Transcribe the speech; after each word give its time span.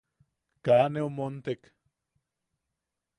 Kaa 0.65 0.85
neu 0.93 1.09
montek. 1.17 1.61